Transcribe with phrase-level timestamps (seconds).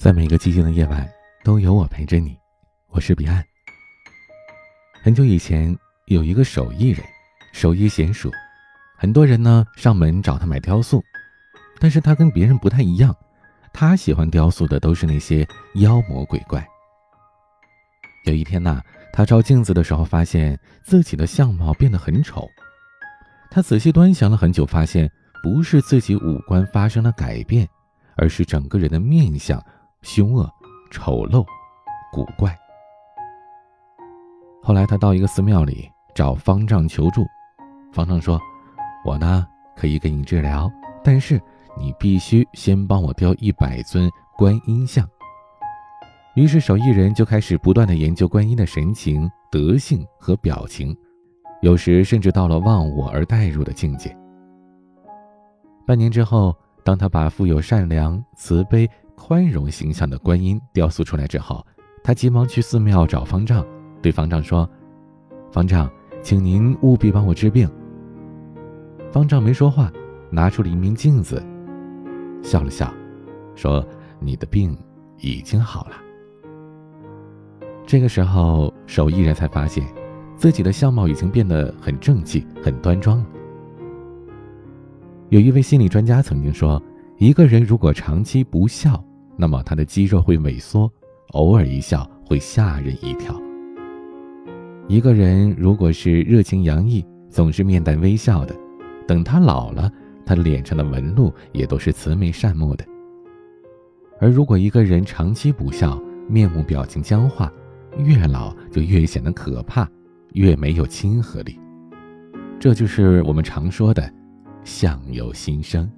[0.00, 1.06] 在每个寂静的夜晚，
[1.44, 2.34] 都有我陪着你。
[2.88, 3.44] 我是彼岸。
[5.02, 5.76] 很久以前，
[6.06, 7.04] 有一个手艺人，
[7.52, 8.30] 手艺娴熟，
[8.96, 11.04] 很多人呢上门找他买雕塑，
[11.78, 13.14] 但是他跟别人不太一样，
[13.74, 16.66] 他喜欢雕塑的都是那些妖魔鬼怪。
[18.24, 18.80] 有一天呐，
[19.12, 22.48] 他照镜子的时候，发现自己的相貌变得很丑。
[23.50, 25.12] 他仔细端详了很久，发现
[25.42, 27.68] 不是自己五官发生了改变，
[28.16, 29.62] 而是整个人的面相。
[30.02, 30.50] 凶恶、
[30.90, 31.44] 丑陋、
[32.10, 32.56] 古怪。
[34.62, 37.24] 后来他到一个寺庙里找方丈求助，
[37.92, 38.40] 方丈说
[39.04, 39.46] ：“我呢
[39.76, 40.70] 可以给你治疗，
[41.04, 41.40] 但是
[41.78, 45.06] 你必须先帮我雕一百尊观音像。”
[46.34, 50.96] 于是手艺人就开始不断的研究观音的神情、德性和表情，
[51.60, 54.16] 有时甚至到了忘我而代入的境界。
[55.86, 58.88] 半年之后，当他把富有善良、慈悲。
[59.20, 61.64] 宽容形象的观音雕塑出来之后，
[62.02, 63.64] 他急忙去寺庙找方丈，
[64.00, 64.68] 对方丈说
[65.52, 65.88] ：“方丈，
[66.22, 67.70] 请您务必帮我治病。”
[69.12, 69.92] 方丈没说话，
[70.30, 71.40] 拿出了一面镜子，
[72.42, 72.92] 笑了笑，
[73.54, 73.86] 说
[74.18, 74.76] ：“你的病
[75.18, 75.92] 已经好了。”
[77.86, 79.86] 这个时候，手艺人才发现，
[80.34, 83.26] 自己的相貌已经变得很正气、很端庄了。
[85.28, 86.82] 有一位心理专家曾经说
[87.18, 89.00] ：“一个人如果长期不笑，”
[89.40, 90.92] 那么他的肌肉会萎缩，
[91.30, 93.34] 偶尔一笑会吓人一跳。
[94.86, 98.54] 一个人如果是热情洋溢，总是面带微笑的，
[99.08, 99.90] 等他老了，
[100.26, 102.84] 他脸上的纹路也都是慈眉善目的。
[104.20, 107.50] 而如果一个人长期不笑，面目表情僵化，
[107.96, 109.88] 越老就越显得可怕，
[110.34, 111.58] 越没有亲和力。
[112.58, 114.12] 这就是我们常说的
[114.64, 115.90] “相由心生”。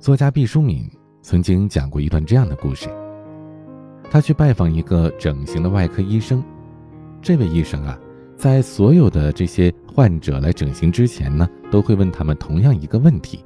[0.00, 0.88] 作家毕淑敏
[1.22, 2.88] 曾经讲过一段这样的故事。
[4.08, 6.42] 他去拜访一个整形的外科医生，
[7.20, 7.98] 这位医生啊，
[8.36, 13.44] 在所有的这些患者来整形之前呢，都会问他们同样一个问题。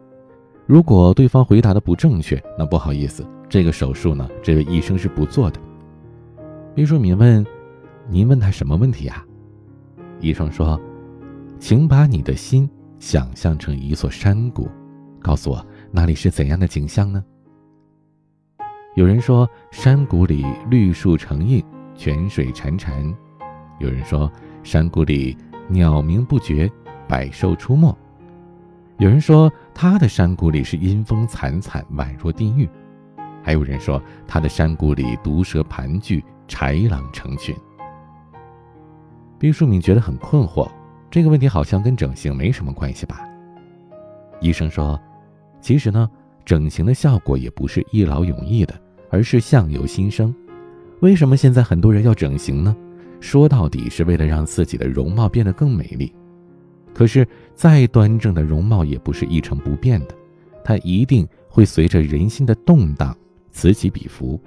[0.66, 5.58] 如果对方回答的不正确，那不好意思，这个手术呢，这位医生是不做的。
[6.74, 7.44] 毕淑敏问
[8.10, 9.24] ：“您问他什么问题呀？”
[10.20, 10.78] 医生说
[11.58, 14.68] ：“请把你的心想象成一座山谷，
[15.18, 17.22] 告诉我。”那里是怎样的景象呢？
[18.94, 21.62] 有人说山谷里绿树成荫，
[21.94, 23.14] 泉水潺潺；
[23.78, 24.32] 有人说
[24.62, 25.36] 山谷里
[25.68, 26.70] 鸟鸣不绝，
[27.06, 27.94] 百兽出没；
[28.96, 32.66] 有人说他的山谷里是阴风惨惨，宛若地狱；
[33.42, 37.54] 还有人说他的山谷里毒蛇盘踞，豺狼成群。
[39.38, 40.66] 毕淑敏觉得很困惑，
[41.10, 43.20] 这个问题好像跟整形没什么关系吧？
[44.40, 44.98] 医生说。
[45.62, 46.10] 其实呢，
[46.44, 48.74] 整形的效果也不是一劳永逸的，
[49.08, 50.34] 而是相由心生。
[51.00, 52.76] 为什么现在很多人要整形呢？
[53.20, 56.12] 说到底是为了让自己的容貌变得更美丽。
[56.92, 60.14] 可是再端正的容貌也不是一成不变的，
[60.64, 63.16] 它一定会随着人心的动荡
[63.52, 64.38] 此起彼伏。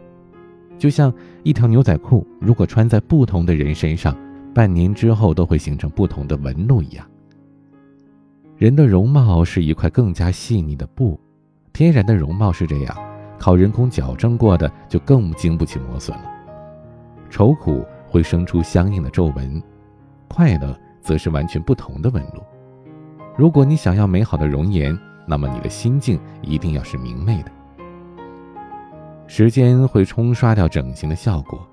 [0.78, 1.12] 就像
[1.44, 4.14] 一条牛仔裤，如果穿在不同的人身上，
[4.54, 7.10] 半年之后都会形成不同的纹路一样。
[8.58, 11.20] 人的容貌是一块更加细腻的布，
[11.74, 12.98] 天然的容貌是这样，
[13.38, 16.32] 靠人工矫正过的就更经不起磨损了。
[17.30, 19.62] 愁苦会生出相应的皱纹，
[20.30, 22.42] 快乐则是完全不同的纹路。
[23.38, 27.52] 如果你想要美好的容颜，那么你的心境一定要是明媚的。
[29.28, 31.68] 时间会冲刷掉整形的效果，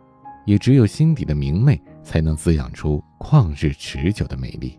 [0.47, 4.77] 也只有心底的明媚，才能滋养出旷日持久的美丽。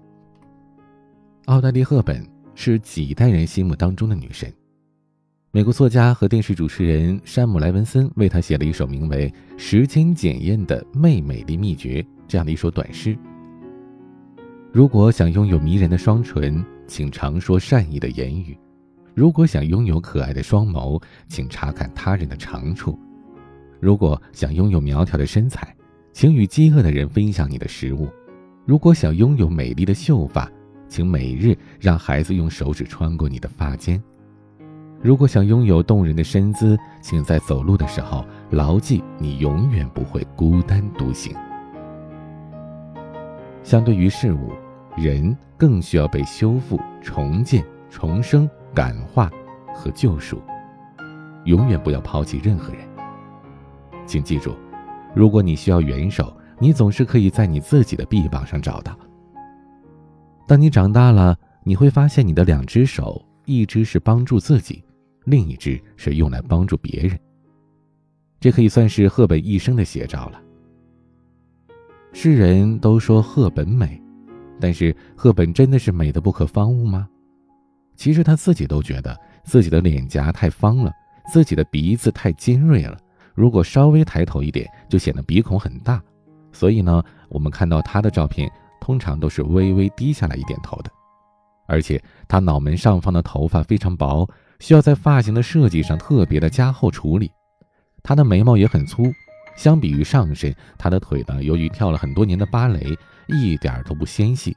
[1.45, 4.51] 奥黛丽·赫本是几代人心目当中的女神。
[5.51, 13.17] 美国作家和电视主持人山姆·莱文森为她写了一首名为《时间检验的媚美丽秘诀》这样的一首短诗。
[14.71, 18.55] 如果想拥有迷人的双唇，请常说善意的言语；
[19.13, 22.97] 如果想拥有可爱的双眸，请查看他人的长处；
[23.81, 25.75] 如果想拥有苗条的身材，
[26.13, 28.07] 请与饥饿的人分享你的食物；
[28.66, 30.49] 如果想拥有美丽的秀发，
[30.93, 33.99] 请每日让孩子用手指穿过你的发间。
[35.01, 41.35] 如果想拥有动人的身姿，请在走路的时候牢记，你永远不会孤单独行。
[43.63, 44.51] 相对于事物，
[44.95, 49.31] 人更需要被修复、重建、重生、感化
[49.73, 50.39] 和救赎。
[51.46, 52.87] 永远不要抛弃任何人。
[54.05, 54.55] 请记住，
[55.16, 58.96] 如果你需要援手，你总是可以在你自己的臂膀上找到。
[60.45, 64.84] 当你长大了，你会发现你的两只手，一只是帮助自己，
[65.25, 67.17] 另一只是用来帮助别人。
[68.40, 70.41] 这可以算是赫本一生的写照了。
[72.11, 73.99] 世人都说赫本美，
[74.59, 77.07] 但是赫本真的是美的不可方物吗？
[77.96, 80.91] 其实她自己都觉得自己的脸颊太方了，
[81.31, 82.97] 自己的鼻子太尖锐了，
[83.34, 86.03] 如果稍微抬头一点，就显得鼻孔很大。
[86.51, 88.51] 所以呢，我们看到她的照片，
[88.84, 90.91] 通常都是微微低下来一点头的。
[91.66, 97.32] 而且她脑门上方的头发非常薄，需要在发型的设计上特别的加厚处理。
[98.03, 99.09] 她的眉毛也很粗，
[99.56, 102.94] 相比于上身，她的腿呢，由于跳了很多年的芭蕾，
[103.30, 104.53] 一点都不纤细。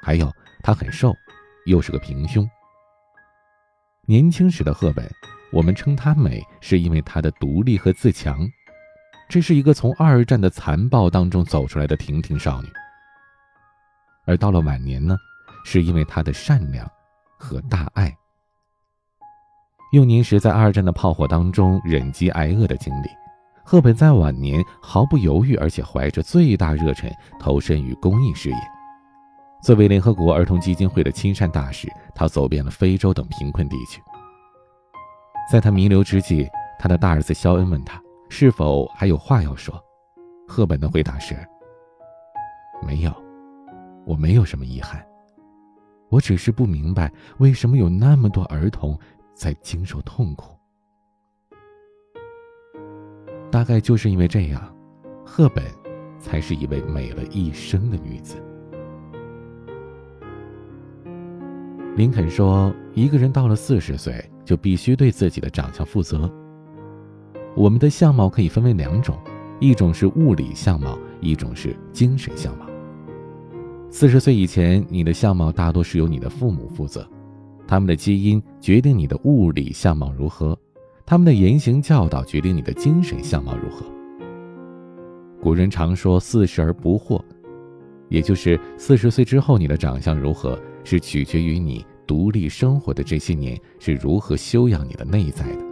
[0.00, 0.32] 还有，
[0.62, 1.12] 她很瘦，
[1.66, 2.48] 又是个平胸。
[4.06, 5.04] 年轻时的赫本，
[5.50, 8.48] 我们称她美，是因为她的独立和自强。
[9.28, 12.68] 这是一个从二战的残暴当中走出来的婷婷少女。
[14.28, 15.16] 而到了晚年呢，
[15.64, 16.86] 是因为他的善良
[17.38, 18.14] 和大爱。
[19.92, 23.08] 幼年时在二战的炮火当中忍饥挨饿的经历，
[23.64, 27.10] 赫本在晚年毫不犹豫，而且怀着最大热忱
[27.40, 28.56] 投身于公益事业。
[29.62, 34.00] 作为联合国儿童基金会的亲善大使，他走遍了非洲等贫困地区。
[35.50, 36.46] 在他弥留之际，
[36.78, 37.98] 他的大儿子肖恩问他
[38.28, 39.82] 是否还有话要说，
[40.46, 41.34] 赫本的回答是
[42.86, 43.10] ：“没有，
[44.08, 45.06] 我没有什么遗憾，
[46.08, 48.98] 我只是不明白为什么有那么多儿童。”
[49.38, 50.58] 在经受痛苦，
[53.52, 54.76] 大概就是因为这样，
[55.24, 55.64] 赫本
[56.18, 58.34] 才是一位美了一生的女子。
[61.94, 66.28] 林肯说：“一个人到了四十岁，就必须对自己的长相负责。
[67.54, 69.16] 我们的相貌可以分为两种，
[69.60, 72.67] 一种是物理相貌，一种是精神相貌。
[73.90, 77.08] 四十岁以前，你的相貌大多是由你的父母负责。”
[77.66, 80.58] 他们的基因决定你的物理相貌如何，
[81.04, 83.84] 他们的言行教导决定你的精神相貌如何。
[85.42, 87.20] 古人常说“四十而不惑”，
[88.08, 95.67] 也就是四十岁之后你的长相如何，是取决于你独立生活的这些年是如何修养你的内在的。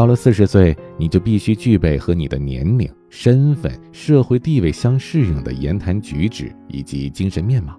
[0.00, 7.78] 到了四十岁，你就必须具备和你的年龄、身份、社会地位相适应的言谈举止以及精神面貌。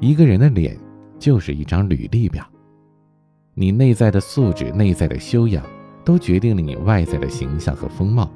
[0.00, 0.76] 一个人的脸
[1.20, 2.44] 就是一张履历表，
[3.54, 5.64] 你内在的素质、内在的修养，
[6.04, 8.28] 都决定了你外在的形象和风貌。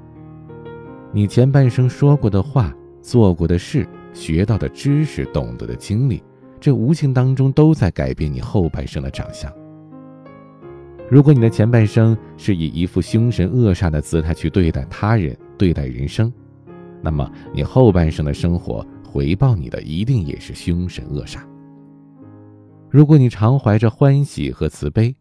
[1.13, 2.73] 你前半生说过的话、
[3.03, 6.23] 做过的事、学到的知识、懂得的经历，
[6.61, 9.53] 这无形当中都在改变你后半生的长相。
[11.09, 16.33] 如果你的前半生是以一副凶神恶煞的姿态去对待他人、对待人生，
[17.01, 21.39] 那么你后半生的生活回报你的一定也是凶神恶煞。
[22.91, 25.15] 如果你常怀着欢喜和慈悲，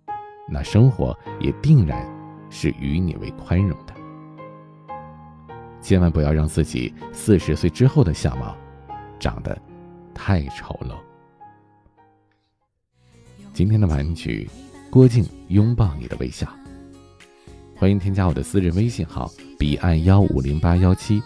[0.50, 2.04] 那生活也定然
[2.50, 3.94] 是与你为宽容的。
[5.82, 8.58] 千万不要让自己四十岁之后的相貌
[9.20, 9.56] 长得
[10.16, 10.96] 太丑陋。
[13.54, 14.50] 今天的玩具，
[14.96, 16.48] 郭靖拥抱你的微笑。
[17.76, 21.22] 欢迎添加我的私人微信号：彼岸幺五零八幺七，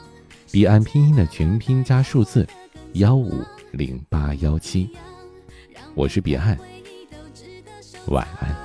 [0.51, 2.47] 彼岸拼音的全拼加数字
[2.93, 4.89] 幺五零八幺七。
[5.93, 6.57] 我是彼岸，
[8.07, 8.55] 晚安。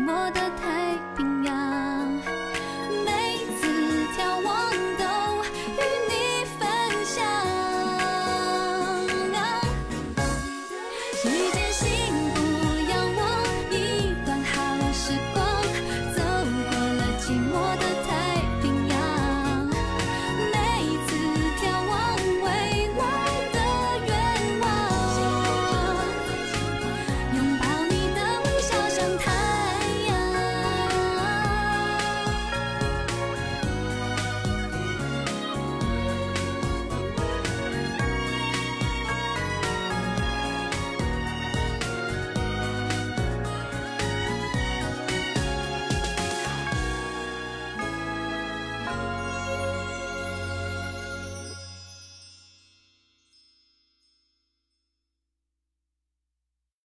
[0.00, 2.09] 寂寞的太平洋。